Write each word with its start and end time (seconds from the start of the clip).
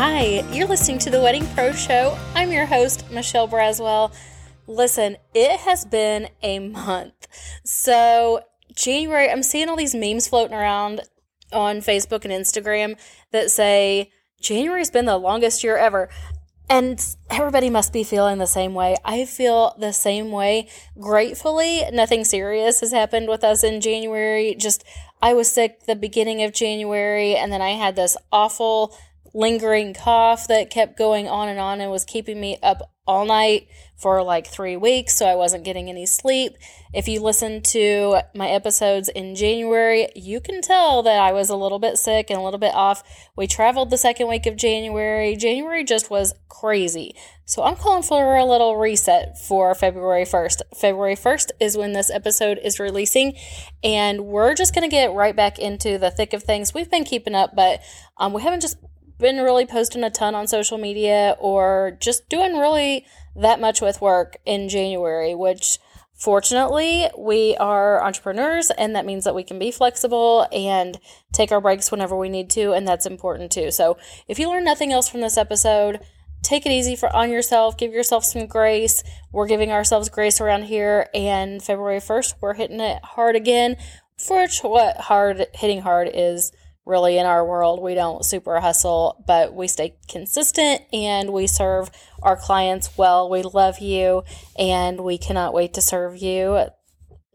Hi, 0.00 0.48
you're 0.52 0.68
listening 0.68 1.00
to 1.00 1.10
the 1.10 1.20
Wedding 1.20 1.44
Pro 1.56 1.72
Show. 1.72 2.16
I'm 2.32 2.52
your 2.52 2.66
host, 2.66 3.10
Michelle 3.10 3.48
Braswell. 3.48 4.14
Listen, 4.68 5.16
it 5.34 5.58
has 5.58 5.84
been 5.84 6.28
a 6.40 6.60
month. 6.60 7.26
So, 7.64 8.42
January, 8.76 9.28
I'm 9.28 9.42
seeing 9.42 9.68
all 9.68 9.74
these 9.74 9.96
memes 9.96 10.28
floating 10.28 10.56
around 10.56 11.00
on 11.52 11.78
Facebook 11.78 12.24
and 12.24 12.32
Instagram 12.32 12.96
that 13.32 13.50
say 13.50 14.12
January's 14.40 14.92
been 14.92 15.06
the 15.06 15.18
longest 15.18 15.64
year 15.64 15.76
ever. 15.76 16.08
And 16.70 17.04
everybody 17.28 17.68
must 17.68 17.92
be 17.92 18.04
feeling 18.04 18.38
the 18.38 18.46
same 18.46 18.74
way. 18.74 18.94
I 19.04 19.24
feel 19.24 19.74
the 19.80 19.92
same 19.92 20.30
way. 20.30 20.68
Gratefully, 21.00 21.82
nothing 21.90 22.22
serious 22.22 22.82
has 22.82 22.92
happened 22.92 23.28
with 23.28 23.42
us 23.42 23.64
in 23.64 23.80
January. 23.80 24.54
Just, 24.54 24.84
I 25.20 25.34
was 25.34 25.50
sick 25.50 25.86
the 25.86 25.96
beginning 25.96 26.44
of 26.44 26.52
January, 26.52 27.34
and 27.34 27.52
then 27.52 27.62
I 27.62 27.70
had 27.70 27.96
this 27.96 28.16
awful 28.30 28.94
lingering 29.34 29.94
cough 29.94 30.48
that 30.48 30.70
kept 30.70 30.96
going 30.96 31.28
on 31.28 31.48
and 31.48 31.58
on 31.58 31.80
and 31.80 31.90
was 31.90 32.04
keeping 32.04 32.40
me 32.40 32.58
up 32.62 32.92
all 33.08 33.24
night 33.24 33.66
for 33.96 34.22
like 34.22 34.46
three 34.46 34.76
weeks, 34.76 35.16
so 35.16 35.26
I 35.26 35.34
wasn't 35.34 35.64
getting 35.64 35.88
any 35.88 36.06
sleep. 36.06 36.52
If 36.92 37.08
you 37.08 37.20
listen 37.20 37.62
to 37.62 38.20
my 38.34 38.48
episodes 38.48 39.08
in 39.08 39.34
January, 39.34 40.08
you 40.14 40.40
can 40.40 40.60
tell 40.60 41.02
that 41.02 41.18
I 41.18 41.32
was 41.32 41.48
a 41.48 41.56
little 41.56 41.78
bit 41.78 41.96
sick 41.96 42.30
and 42.30 42.38
a 42.38 42.42
little 42.42 42.60
bit 42.60 42.74
off. 42.74 43.02
We 43.34 43.46
traveled 43.46 43.90
the 43.90 43.96
second 43.96 44.28
week 44.28 44.46
of 44.46 44.56
January. 44.56 45.34
January 45.36 45.84
just 45.84 46.10
was 46.10 46.34
crazy. 46.48 47.16
So 47.44 47.64
I'm 47.64 47.76
calling 47.76 48.02
for 48.02 48.36
a 48.36 48.44
little 48.44 48.76
reset 48.76 49.38
for 49.38 49.74
February 49.74 50.24
1st. 50.24 50.60
February 50.76 51.16
1st 51.16 51.50
is 51.58 51.76
when 51.76 51.94
this 51.94 52.10
episode 52.10 52.60
is 52.62 52.78
releasing, 52.78 53.36
and 53.82 54.26
we're 54.26 54.54
just 54.54 54.74
going 54.74 54.88
to 54.88 54.94
get 54.94 55.12
right 55.12 55.34
back 55.34 55.58
into 55.58 55.98
the 55.98 56.10
thick 56.10 56.34
of 56.34 56.42
things. 56.42 56.74
We've 56.74 56.90
been 56.90 57.04
keeping 57.04 57.34
up, 57.34 57.56
but 57.56 57.80
um, 58.18 58.32
we 58.34 58.42
haven't 58.42 58.60
just 58.60 58.76
been 59.18 59.36
really 59.36 59.66
posting 59.66 60.04
a 60.04 60.10
ton 60.10 60.34
on 60.34 60.46
social 60.46 60.78
media 60.78 61.36
or 61.38 61.96
just 62.00 62.28
doing 62.28 62.56
really 62.56 63.04
that 63.36 63.60
much 63.60 63.80
with 63.80 64.00
work 64.00 64.36
in 64.44 64.68
January, 64.68 65.34
which 65.34 65.78
fortunately 66.14 67.08
we 67.16 67.56
are 67.58 68.04
entrepreneurs 68.04 68.70
and 68.72 68.94
that 68.96 69.06
means 69.06 69.24
that 69.24 69.34
we 69.34 69.44
can 69.44 69.58
be 69.58 69.70
flexible 69.70 70.46
and 70.52 70.98
take 71.32 71.52
our 71.52 71.60
breaks 71.60 71.90
whenever 71.90 72.16
we 72.16 72.28
need 72.28 72.50
to 72.50 72.72
and 72.72 72.86
that's 72.86 73.06
important 73.06 73.52
too. 73.52 73.70
So, 73.70 73.96
if 74.26 74.38
you 74.38 74.48
learn 74.48 74.64
nothing 74.64 74.92
else 74.92 75.08
from 75.08 75.20
this 75.20 75.36
episode, 75.36 76.00
take 76.42 76.66
it 76.66 76.72
easy 76.72 76.96
for 76.96 77.14
on 77.14 77.30
yourself, 77.30 77.76
give 77.76 77.92
yourself 77.92 78.24
some 78.24 78.46
grace. 78.46 79.02
We're 79.32 79.46
giving 79.46 79.70
ourselves 79.70 80.08
grace 80.08 80.40
around 80.40 80.64
here 80.64 81.08
and 81.14 81.62
February 81.62 82.00
1st 82.00 82.34
we're 82.40 82.54
hitting 82.54 82.80
it 82.80 83.02
hard 83.04 83.36
again. 83.36 83.76
For 84.16 84.48
what 84.62 84.96
hard 84.96 85.46
hitting 85.54 85.82
hard 85.82 86.10
is 86.12 86.50
really 86.88 87.18
in 87.18 87.26
our 87.26 87.46
world. 87.46 87.82
We 87.82 87.94
don't 87.94 88.24
super 88.24 88.60
hustle, 88.60 89.22
but 89.26 89.54
we 89.54 89.68
stay 89.68 89.96
consistent 90.08 90.82
and 90.92 91.32
we 91.32 91.46
serve 91.46 91.90
our 92.22 92.36
clients 92.36 92.96
well. 92.96 93.28
We 93.28 93.42
love 93.42 93.78
you 93.78 94.24
and 94.58 95.00
we 95.02 95.18
cannot 95.18 95.54
wait 95.54 95.74
to 95.74 95.82
serve 95.82 96.16
you 96.16 96.68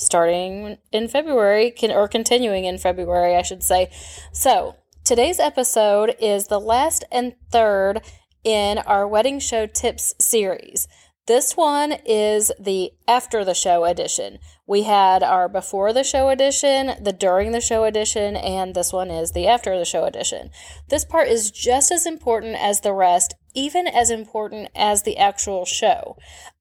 starting 0.00 0.78
in 0.92 1.08
February 1.08 1.70
can, 1.70 1.90
or 1.90 2.08
continuing 2.08 2.64
in 2.64 2.78
February, 2.78 3.36
I 3.36 3.42
should 3.42 3.62
say. 3.62 3.90
So, 4.32 4.76
today's 5.04 5.38
episode 5.38 6.16
is 6.20 6.46
the 6.46 6.60
last 6.60 7.04
and 7.12 7.34
third 7.50 8.00
in 8.42 8.78
our 8.78 9.06
wedding 9.06 9.38
show 9.38 9.66
tips 9.66 10.14
series. 10.18 10.88
This 11.30 11.56
one 11.56 11.92
is 12.04 12.50
the 12.58 12.90
after 13.06 13.44
the 13.44 13.54
show 13.54 13.84
edition. 13.84 14.40
We 14.66 14.82
had 14.82 15.22
our 15.22 15.48
before 15.48 15.92
the 15.92 16.02
show 16.02 16.28
edition, 16.28 16.90
the 17.00 17.12
during 17.12 17.52
the 17.52 17.60
show 17.60 17.84
edition, 17.84 18.34
and 18.34 18.74
this 18.74 18.92
one 18.92 19.12
is 19.12 19.30
the 19.30 19.46
after 19.46 19.78
the 19.78 19.84
show 19.84 20.06
edition. 20.06 20.50
This 20.88 21.04
part 21.04 21.28
is 21.28 21.52
just 21.52 21.92
as 21.92 22.04
important 22.04 22.56
as 22.56 22.80
the 22.80 22.92
rest, 22.92 23.34
even 23.54 23.86
as 23.86 24.10
important 24.10 24.70
as 24.74 25.04
the 25.04 25.18
actual 25.18 25.64
show. 25.64 26.16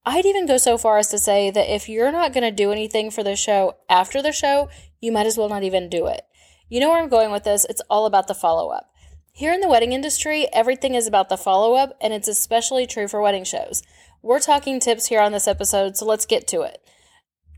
I'd 0.05 0.27
even 0.27 0.45
go 0.45 0.57
so 0.57 0.77
far 0.77 0.99
as 0.99 1.07
to 1.07 1.17
say 1.17 1.49
that 1.49 1.73
if 1.73 1.89
you're 1.89 2.11
not 2.11 2.31
going 2.31 2.43
to 2.43 2.51
do 2.51 2.71
anything 2.71 3.09
for 3.09 3.23
the 3.23 3.35
show 3.35 3.77
after 3.89 4.21
the 4.21 4.31
show, 4.31 4.69
you 5.01 5.11
might 5.11 5.25
as 5.25 5.35
well 5.35 5.49
not 5.49 5.63
even 5.63 5.89
do 5.89 6.05
it. 6.05 6.21
You 6.67 6.79
know 6.79 6.89
where 6.89 7.01
I'm 7.01 7.09
going 7.09 7.31
with 7.31 7.43
this? 7.43 7.65
It's 7.71 7.81
all 7.89 8.05
about 8.05 8.27
the 8.27 8.35
follow 8.35 8.69
up. 8.69 8.91
Here 9.31 9.53
in 9.53 9.61
the 9.61 9.69
wedding 9.69 9.93
industry, 9.93 10.47
everything 10.51 10.95
is 10.95 11.07
about 11.07 11.29
the 11.29 11.37
follow 11.37 11.73
up, 11.73 11.97
and 12.01 12.13
it's 12.13 12.27
especially 12.27 12.85
true 12.85 13.07
for 13.07 13.21
wedding 13.21 13.45
shows. 13.45 13.81
We're 14.21 14.39
talking 14.39 14.79
tips 14.79 15.07
here 15.07 15.21
on 15.21 15.31
this 15.31 15.47
episode, 15.47 15.95
so 15.95 16.05
let's 16.05 16.25
get 16.25 16.47
to 16.47 16.61
it. 16.61 16.81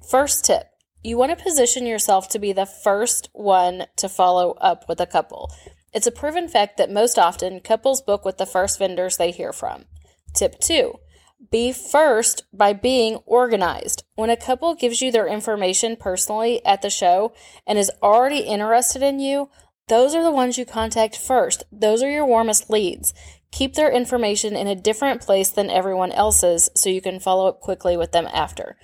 First 0.07 0.45
tip 0.45 0.67
you 1.03 1.17
want 1.17 1.35
to 1.35 1.43
position 1.43 1.87
yourself 1.87 2.29
to 2.29 2.39
be 2.39 2.53
the 2.53 2.67
first 2.67 3.29
one 3.33 3.85
to 3.95 4.07
follow 4.07 4.51
up 4.61 4.85
with 4.87 4.99
a 4.99 5.07
couple. 5.07 5.51
It's 5.93 6.05
a 6.05 6.11
proven 6.11 6.47
fact 6.47 6.77
that 6.77 6.91
most 6.91 7.17
often 7.17 7.59
couples 7.59 8.01
book 8.01 8.23
with 8.23 8.37
the 8.37 8.45
first 8.45 8.77
vendors 8.77 9.17
they 9.17 9.31
hear 9.31 9.51
from. 9.51 9.85
Tip 10.35 10.59
two 10.59 10.99
be 11.49 11.71
first 11.71 12.43
by 12.53 12.71
being 12.71 13.15
organized. 13.25 14.03
When 14.13 14.29
a 14.29 14.37
couple 14.37 14.75
gives 14.75 15.01
you 15.01 15.11
their 15.11 15.27
information 15.27 15.95
personally 15.95 16.63
at 16.63 16.83
the 16.83 16.91
show 16.91 17.33
and 17.65 17.79
is 17.79 17.91
already 18.03 18.41
interested 18.41 19.01
in 19.01 19.19
you, 19.19 19.49
those 19.87 20.13
are 20.13 20.23
the 20.23 20.31
ones 20.31 20.59
you 20.59 20.65
contact 20.65 21.17
first. 21.17 21.63
Those 21.71 22.03
are 22.03 22.11
your 22.11 22.27
warmest 22.27 22.69
leads. 22.69 23.15
Keep 23.51 23.75
their 23.75 23.91
information 23.91 24.55
in 24.55 24.67
a 24.67 24.75
different 24.75 25.21
place 25.21 25.49
than 25.49 25.69
everyone 25.69 26.11
else's 26.11 26.69
so 26.75 26.89
you 26.89 27.01
can 27.01 27.19
follow 27.19 27.47
up 27.47 27.59
quickly 27.59 27.97
with 27.97 28.11
them 28.11 28.27
after. 28.33 28.77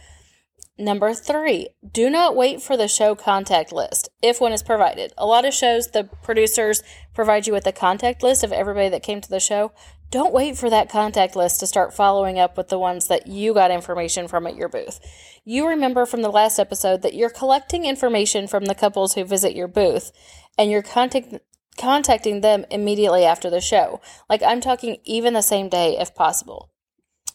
Number 0.79 1.13
three, 1.15 1.69
do 1.91 2.07
not 2.07 2.35
wait 2.35 2.61
for 2.61 2.77
the 2.77 2.87
show 2.87 3.15
contact 3.15 3.71
list 3.71 4.09
if 4.21 4.39
one 4.39 4.51
is 4.51 4.61
provided. 4.61 5.11
A 5.17 5.25
lot 5.25 5.43
of 5.43 5.53
shows, 5.53 5.87
the 5.87 6.03
producers 6.21 6.83
provide 7.15 7.47
you 7.47 7.53
with 7.53 7.65
a 7.65 7.71
contact 7.71 8.21
list 8.21 8.43
of 8.43 8.51
everybody 8.51 8.89
that 8.89 9.01
came 9.01 9.19
to 9.21 9.29
the 9.29 9.39
show. 9.39 9.71
Don't 10.11 10.33
wait 10.33 10.55
for 10.55 10.69
that 10.69 10.89
contact 10.89 11.35
list 11.35 11.59
to 11.59 11.67
start 11.67 11.95
following 11.95 12.37
up 12.37 12.57
with 12.57 12.69
the 12.69 12.77
ones 12.77 13.07
that 13.07 13.25
you 13.25 13.55
got 13.55 13.71
information 13.71 14.27
from 14.27 14.45
at 14.45 14.55
your 14.55 14.69
booth. 14.69 14.99
You 15.43 15.67
remember 15.67 16.05
from 16.05 16.21
the 16.21 16.29
last 16.29 16.59
episode 16.59 17.01
that 17.01 17.15
you're 17.15 17.31
collecting 17.31 17.85
information 17.85 18.47
from 18.47 18.65
the 18.65 18.75
couples 18.75 19.15
who 19.15 19.23
visit 19.25 19.55
your 19.55 19.67
booth 19.67 20.11
and 20.59 20.69
you're 20.69 20.83
contact, 20.83 21.33
contacting 21.77 22.41
them 22.41 22.65
immediately 22.69 23.23
after 23.23 23.49
the 23.49 23.61
show. 23.61 24.01
Like 24.29 24.43
I'm 24.43 24.61
talking 24.61 24.97
even 25.05 25.33
the 25.33 25.41
same 25.41 25.69
day 25.69 25.97
if 25.97 26.15
possible. 26.15 26.71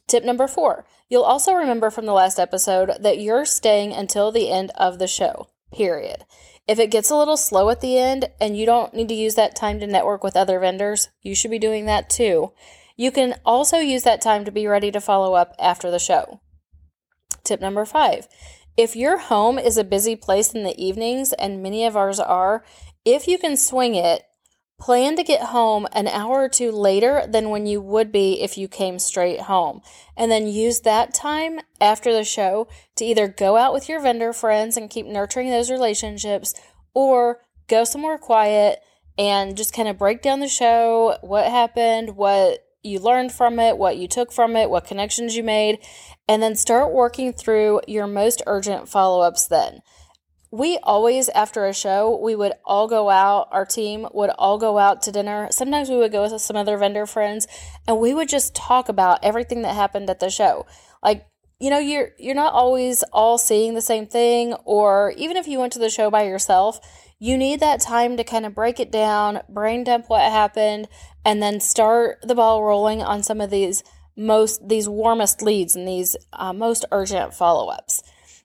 Tip 0.07 0.25
number 0.25 0.47
four 0.47 0.85
you'll 1.09 1.23
also 1.23 1.53
remember 1.53 1.91
from 1.91 2.07
the 2.07 2.13
last 2.13 2.39
episode 2.39 2.91
that 3.01 3.19
you're 3.19 3.45
staying 3.45 3.93
until 3.93 4.33
the 4.33 4.51
end 4.51 4.71
of 4.77 4.99
the 4.99 5.07
show, 5.07 5.49
period. 5.73 6.25
If 6.67 6.79
it 6.79 6.91
gets 6.91 7.11
a 7.11 7.17
little 7.17 7.37
slow 7.37 7.69
at 7.71 7.81
the 7.81 7.99
end 7.99 8.31
and 8.41 8.57
you 8.57 8.65
don't 8.65 8.95
need 8.95 9.09
to 9.09 9.15
use 9.15 9.35
that 9.35 9.55
time 9.55 9.79
to 9.81 9.87
network 9.87 10.25
with 10.25 10.37
other 10.37 10.59
vendors, 10.59 11.11
you 11.21 11.35
should 11.35 11.51
be 11.51 11.59
doing 11.59 11.87
that 11.87 12.09
too. 12.09 12.53
You 12.97 13.11
can 13.11 13.35
also 13.45 13.79
use 13.79 14.05
that 14.05 14.23
time 14.23 14.45
to 14.45 14.51
be 14.51 14.67
ready 14.67 14.91
to 14.91 15.01
follow 15.01 15.35
up 15.35 15.55
after 15.59 15.91
the 15.91 15.99
show. 15.99 16.41
Tip 17.45 17.61
number 17.61 17.85
five 17.85 18.29
if 18.77 18.97
your 18.97 19.19
home 19.19 19.59
is 19.59 19.77
a 19.77 19.85
busy 19.85 20.17
place 20.17 20.55
in 20.55 20.65
the 20.65 20.83
evenings, 20.83 21.35
and 21.35 21.63
many 21.63 21.85
of 21.85 21.95
ours 21.95 22.19
are, 22.19 22.65
if 23.05 23.29
you 23.29 23.37
can 23.37 23.57
swing 23.57 23.95
it, 23.95 24.23
Plan 24.83 25.15
to 25.15 25.23
get 25.23 25.43
home 25.43 25.87
an 25.93 26.09
hour 26.09 26.43
or 26.43 26.49
two 26.49 26.73
later 26.73 27.25
than 27.29 27.51
when 27.51 27.67
you 27.67 27.81
would 27.81 28.11
be 28.11 28.43
if 28.43 28.59
you 28.59 28.67
came 28.67 28.99
straight 28.99 29.43
home. 29.43 29.81
And 30.17 30.29
then 30.29 30.49
use 30.49 30.81
that 30.81 31.15
time 31.15 31.61
after 31.81 32.13
the 32.13 32.25
show 32.25 32.67
to 32.97 33.05
either 33.05 33.29
go 33.29 33.57
out 33.57 33.73
with 33.73 33.89
your 33.89 34.01
vendor 34.01 34.33
friends 34.33 34.77
and 34.77 34.91
keep 34.91 35.07
nurturing 35.07 35.51
those 35.51 35.71
relationships 35.71 36.53
or 36.95 37.43
go 37.69 37.85
somewhere 37.85 38.19
quiet 38.19 38.81
and 39.17 39.57
just 39.57 39.73
kind 39.73 39.87
of 39.87 39.99
break 39.99 40.21
down 40.21 40.41
the 40.41 40.49
show, 40.49 41.17
what 41.21 41.49
happened, 41.49 42.17
what 42.17 42.67
you 42.83 42.99
learned 42.99 43.31
from 43.31 43.61
it, 43.61 43.79
what 43.79 43.99
you 43.99 44.09
took 44.09 44.33
from 44.33 44.57
it, 44.57 44.69
what 44.69 44.85
connections 44.85 45.37
you 45.37 45.45
made, 45.45 45.79
and 46.29 46.43
then 46.43 46.57
start 46.57 46.93
working 46.93 47.33
through 47.33 47.83
your 47.87 48.09
most 48.09 48.43
urgent 48.49 48.89
follow 48.89 49.21
ups 49.21 49.47
then 49.47 49.81
we 50.53 50.79
always 50.83 51.31
after 51.31 51.67
a 51.67 51.73
show 51.73 52.21
we 52.23 52.37
would 52.37 52.53
all 52.67 52.87
go 52.87 53.09
out 53.09 53.49
our 53.51 53.65
team 53.65 54.07
would 54.13 54.31
all 54.39 54.59
go 54.59 54.79
out 54.79 55.03
to 55.03 55.11
dinner. 55.11 55.49
Sometimes 55.51 55.89
we 55.89 55.97
would 55.97 56.13
go 56.13 56.23
with 56.23 56.41
some 56.41 56.57
other 56.57 56.77
vendor 56.77 57.07
friends 57.07 57.49
and 57.89 57.99
we 57.99 58.13
would 58.13 58.29
just 58.29 58.55
talk 58.55 58.89
about 58.89 59.19
everything 59.25 59.63
that 59.63 59.75
happened 59.75 60.09
at 60.11 60.21
the 60.21 60.31
show. 60.31 60.67
Like 61.03 61.27
you 61.59 61.71
know 61.71 61.79
you're 61.79 62.11
you're 62.19 62.35
not 62.35 62.53
always 62.53 63.03
all 63.13 63.39
seeing 63.39 63.75
the 63.75 63.81
same 63.81 64.07
thing 64.07 64.53
or 64.65 65.15
even 65.17 65.37
if 65.37 65.49
you 65.49 65.59
went 65.59 65.73
to 65.73 65.79
the 65.79 65.89
show 65.89 66.11
by 66.11 66.25
yourself 66.25 66.81
you 67.19 67.39
need 67.39 67.61
that 67.61 67.81
time 67.81 68.17
to 68.17 68.25
kind 68.25 68.45
of 68.45 68.55
break 68.55 68.79
it 68.79 68.91
down 68.91 69.41
brain 69.49 69.85
dump 69.85 70.09
what 70.09 70.23
happened 70.23 70.89
and 71.25 71.41
then 71.41 71.61
start 71.61 72.19
the 72.23 72.35
ball 72.35 72.63
rolling 72.63 73.01
on 73.01 73.23
some 73.23 73.41
of 73.41 73.51
these 73.51 73.83
most 74.17 74.69
these 74.69 74.89
warmest 74.89 75.41
leads 75.41 75.75
and 75.77 75.87
these 75.87 76.17
uh, 76.33 76.53
most 76.53 76.85
urgent 76.93 77.33
follow-ups. 77.33 78.03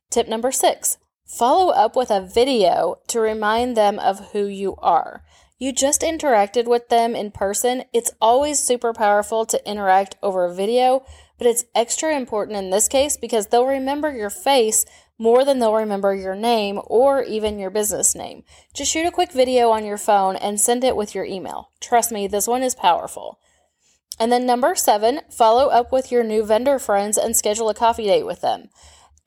Tip 0.09 0.27
number 0.27 0.51
six 0.51 0.97
Follow 1.27 1.73
up 1.73 1.97
with 1.97 2.09
a 2.09 2.21
video 2.21 2.99
to 3.07 3.19
remind 3.19 3.75
them 3.75 3.99
of 3.99 4.31
who 4.31 4.45
you 4.45 4.75
are. 4.77 5.23
You 5.59 5.73
just 5.73 6.01
interacted 6.01 6.67
with 6.67 6.87
them 6.87 7.15
in 7.15 7.31
person. 7.31 7.83
It's 7.91 8.11
always 8.21 8.59
super 8.59 8.93
powerful 8.93 9.45
to 9.47 9.69
interact 9.69 10.15
over 10.23 10.45
a 10.45 10.53
video, 10.53 11.03
but 11.37 11.45
it's 11.45 11.65
extra 11.75 12.15
important 12.15 12.57
in 12.57 12.69
this 12.69 12.87
case 12.87 13.17
because 13.17 13.47
they'll 13.47 13.67
remember 13.67 14.15
your 14.15 14.29
face 14.29 14.85
more 15.19 15.43
than 15.43 15.59
they'll 15.59 15.73
remember 15.73 16.15
your 16.15 16.35
name 16.35 16.79
or 16.85 17.23
even 17.23 17.59
your 17.59 17.71
business 17.71 18.15
name. 18.15 18.43
Just 18.73 18.91
shoot 18.91 19.05
a 19.05 19.11
quick 19.11 19.33
video 19.33 19.69
on 19.71 19.83
your 19.83 19.97
phone 19.97 20.37
and 20.37 20.61
send 20.61 20.85
it 20.85 20.95
with 20.95 21.13
your 21.13 21.25
email. 21.25 21.71
Trust 21.81 22.09
me, 22.09 22.27
this 22.27 22.47
one 22.47 22.63
is 22.63 22.73
powerful. 22.73 23.39
And 24.19 24.31
then 24.31 24.45
number 24.45 24.75
seven, 24.75 25.21
follow 25.29 25.67
up 25.67 25.91
with 25.91 26.09
your 26.09 26.23
new 26.23 26.45
vendor 26.45 26.79
friends 26.79 27.17
and 27.17 27.35
schedule 27.35 27.69
a 27.69 27.73
coffee 27.73 28.05
date 28.05 28.25
with 28.25 28.41
them. 28.41 28.69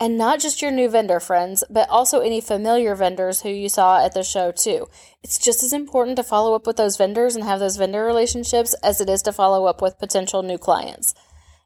And 0.02 0.16
not 0.16 0.40
just 0.40 0.62
your 0.62 0.70
new 0.70 0.88
vendor 0.88 1.20
friends, 1.20 1.62
but 1.68 1.86
also 1.90 2.20
any 2.20 2.40
familiar 2.40 2.94
vendors 2.94 3.42
who 3.42 3.50
you 3.50 3.68
saw 3.68 4.02
at 4.02 4.14
the 4.14 4.22
show 4.22 4.50
too. 4.50 4.88
It's 5.22 5.38
just 5.38 5.62
as 5.62 5.74
important 5.74 6.16
to 6.16 6.22
follow 6.22 6.54
up 6.54 6.66
with 6.66 6.78
those 6.78 6.96
vendors 6.96 7.36
and 7.36 7.44
have 7.44 7.60
those 7.60 7.76
vendor 7.76 8.02
relationships 8.02 8.74
as 8.82 9.02
it 9.02 9.10
is 9.10 9.20
to 9.22 9.32
follow 9.32 9.66
up 9.66 9.82
with 9.82 9.98
potential 9.98 10.42
new 10.42 10.56
clients. 10.56 11.12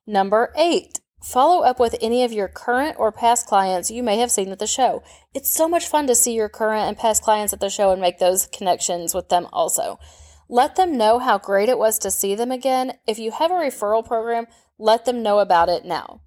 Number 0.05 0.53
eight, 0.57 0.99
follow 1.23 1.63
up 1.63 1.79
with 1.79 1.95
any 2.03 2.25
of 2.25 2.33
your 2.33 2.49
current 2.49 2.97
or 2.99 3.13
past 3.13 3.47
clients 3.47 3.93
you 3.93 4.03
may 4.03 4.19
have 4.19 4.33
seen 4.33 4.51
at 4.51 4.59
the 4.59 4.67
show. 4.67 5.05
It's 5.33 5.49
so 5.49 5.69
much 5.69 5.87
fun 5.87 6.09
to 6.09 6.17
see 6.17 6.35
your 6.35 6.49
current 6.49 6.89
and 6.89 6.99
past 6.99 7.23
clients 7.23 7.53
at 7.53 7.61
the 7.61 7.71
show 7.71 7.93
and 7.93 8.03
make 8.03 8.19
those 8.19 8.49
connections 8.49 9.15
with 9.15 9.29
them 9.29 9.47
also. 9.53 10.01
Let 10.49 10.75
them 10.75 10.99
know 10.99 11.21
how 11.21 11.39
great 11.39 11.69
it 11.69 11.79
was 11.79 12.01
to 12.01 12.11
see 12.11 12.35
them 12.35 12.51
again. 12.51 12.95
If 13.07 13.21
you 13.21 13.31
have 13.31 13.53
a 13.53 13.55
referral 13.55 14.05
program, 14.05 14.49
let 14.77 15.05
them 15.05 15.23
know 15.23 15.39
about 15.39 15.69
it 15.69 15.85
now. 15.85 16.21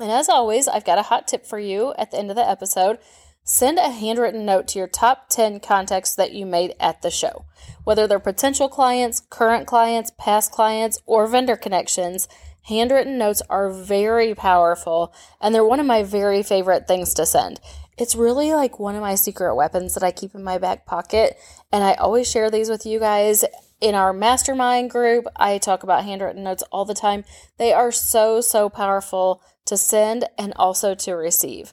And 0.00 0.10
as 0.10 0.30
always, 0.30 0.66
I've 0.66 0.84
got 0.84 0.98
a 0.98 1.02
hot 1.02 1.28
tip 1.28 1.46
for 1.46 1.58
you 1.58 1.92
at 1.98 2.10
the 2.10 2.18
end 2.18 2.30
of 2.30 2.36
the 2.36 2.48
episode. 2.48 2.98
Send 3.44 3.78
a 3.78 3.90
handwritten 3.90 4.46
note 4.46 4.66
to 4.68 4.78
your 4.78 4.88
top 4.88 5.28
10 5.28 5.60
contacts 5.60 6.14
that 6.14 6.32
you 6.32 6.46
made 6.46 6.74
at 6.80 7.02
the 7.02 7.10
show. 7.10 7.44
Whether 7.84 8.06
they're 8.06 8.18
potential 8.18 8.68
clients, 8.68 9.20
current 9.28 9.66
clients, 9.66 10.10
past 10.18 10.52
clients, 10.52 10.98
or 11.04 11.26
vendor 11.26 11.56
connections, 11.56 12.28
handwritten 12.62 13.18
notes 13.18 13.42
are 13.50 13.70
very 13.70 14.34
powerful 14.34 15.12
and 15.40 15.54
they're 15.54 15.64
one 15.64 15.80
of 15.80 15.86
my 15.86 16.02
very 16.02 16.42
favorite 16.42 16.86
things 16.88 17.12
to 17.14 17.26
send. 17.26 17.60
It's 17.98 18.14
really 18.14 18.54
like 18.54 18.78
one 18.78 18.94
of 18.94 19.02
my 19.02 19.14
secret 19.14 19.54
weapons 19.54 19.92
that 19.94 20.02
I 20.02 20.12
keep 20.12 20.34
in 20.34 20.42
my 20.42 20.56
back 20.56 20.86
pocket, 20.86 21.36
and 21.70 21.84
I 21.84 21.92
always 21.94 22.30
share 22.30 22.50
these 22.50 22.70
with 22.70 22.86
you 22.86 22.98
guys 22.98 23.44
in 23.80 23.94
our 23.94 24.12
mastermind 24.12 24.90
group, 24.90 25.26
I 25.36 25.58
talk 25.58 25.82
about 25.82 26.04
handwritten 26.04 26.44
notes 26.44 26.62
all 26.70 26.84
the 26.84 26.94
time. 26.94 27.24
They 27.58 27.72
are 27.72 27.92
so, 27.92 28.40
so 28.40 28.68
powerful 28.68 29.42
to 29.66 29.76
send 29.76 30.24
and 30.38 30.52
also 30.56 30.94
to 30.94 31.12
receive. 31.12 31.72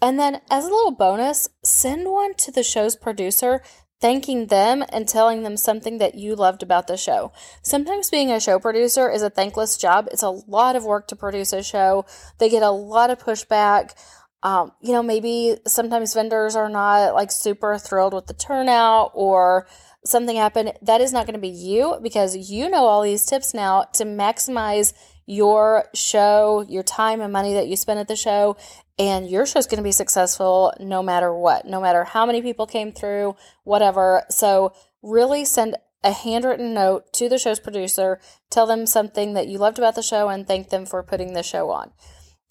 And 0.00 0.18
then, 0.18 0.40
as 0.50 0.64
a 0.64 0.68
little 0.68 0.90
bonus, 0.90 1.48
send 1.62 2.10
one 2.10 2.34
to 2.34 2.50
the 2.50 2.62
show's 2.62 2.96
producer 2.96 3.62
thanking 4.00 4.48
them 4.48 4.84
and 4.90 5.08
telling 5.08 5.44
them 5.44 5.56
something 5.56 5.96
that 5.96 6.14
you 6.14 6.34
loved 6.34 6.62
about 6.62 6.86
the 6.86 6.96
show. 6.96 7.32
Sometimes 7.62 8.10
being 8.10 8.30
a 8.30 8.38
show 8.38 8.58
producer 8.58 9.10
is 9.10 9.22
a 9.22 9.30
thankless 9.30 9.78
job. 9.78 10.08
It's 10.12 10.22
a 10.22 10.28
lot 10.28 10.76
of 10.76 10.84
work 10.84 11.08
to 11.08 11.16
produce 11.16 11.54
a 11.54 11.62
show. 11.62 12.04
They 12.38 12.50
get 12.50 12.62
a 12.62 12.70
lot 12.70 13.08
of 13.08 13.18
pushback. 13.18 13.94
Um, 14.42 14.72
you 14.82 14.92
know, 14.92 15.02
maybe 15.02 15.56
sometimes 15.66 16.12
vendors 16.12 16.54
are 16.54 16.68
not 16.68 17.14
like 17.14 17.32
super 17.32 17.78
thrilled 17.78 18.12
with 18.12 18.26
the 18.26 18.34
turnout 18.34 19.12
or 19.14 19.66
something 20.04 20.36
happened, 20.36 20.72
that 20.82 21.00
is 21.00 21.12
not 21.12 21.26
going 21.26 21.34
to 21.34 21.40
be 21.40 21.48
you 21.48 21.98
because 22.02 22.50
you 22.50 22.68
know 22.68 22.84
all 22.84 23.02
these 23.02 23.24
tips 23.24 23.54
now 23.54 23.84
to 23.94 24.04
maximize 24.04 24.92
your 25.26 25.86
show, 25.94 26.64
your 26.68 26.82
time 26.82 27.20
and 27.20 27.32
money 27.32 27.54
that 27.54 27.66
you 27.66 27.76
spend 27.76 27.98
at 27.98 28.08
the 28.08 28.16
show, 28.16 28.56
and 28.98 29.28
your 29.28 29.46
show's 29.46 29.66
going 29.66 29.78
to 29.78 29.82
be 29.84 29.92
successful 29.92 30.72
no 30.78 31.02
matter 31.02 31.34
what, 31.34 31.66
no 31.66 31.80
matter 31.80 32.04
how 32.04 32.26
many 32.26 32.42
people 32.42 32.66
came 32.66 32.92
through, 32.92 33.34
whatever. 33.64 34.22
So, 34.28 34.74
really 35.02 35.44
send 35.44 35.76
a 36.02 36.12
handwritten 36.12 36.74
note 36.74 37.12
to 37.14 37.28
the 37.28 37.38
show's 37.38 37.58
producer, 37.58 38.20
tell 38.50 38.66
them 38.66 38.86
something 38.86 39.32
that 39.34 39.48
you 39.48 39.58
loved 39.58 39.78
about 39.78 39.94
the 39.94 40.02
show, 40.02 40.28
and 40.28 40.46
thank 40.46 40.68
them 40.68 40.84
for 40.84 41.02
putting 41.02 41.32
the 41.32 41.42
show 41.42 41.70
on. 41.70 41.92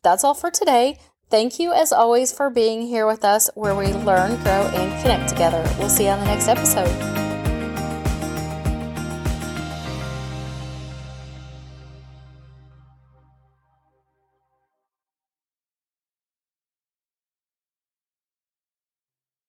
That's 0.04 0.24
all 0.24 0.34
for 0.34 0.50
today. 0.50 0.98
Thank 1.30 1.60
you, 1.60 1.72
as 1.72 1.92
always, 1.92 2.32
for 2.32 2.50
being 2.50 2.82
here 2.82 3.08
with 3.08 3.24
us 3.24 3.50
where 3.56 3.76
we 3.76 3.88
learn, 3.88 4.42
grow, 4.44 4.68
and 4.74 5.02
connect 5.02 5.30
together. 5.30 5.64
We'll 5.80 5.90
see 5.90 6.06
you 6.06 6.10
on 6.10 6.20
the 6.20 6.26
next 6.26 6.48
episode. 6.48 7.23